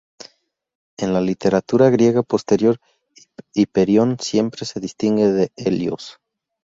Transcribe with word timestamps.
En 0.97 1.11
la 1.13 1.21
literatura 1.21 1.91
griega 1.91 2.23
posterior 2.23 2.79
Hiperión 3.53 4.17
siempre 4.19 4.65
se 4.65 4.79
distingue 4.79 5.27
de 5.31 5.51
Helios. 5.55 6.17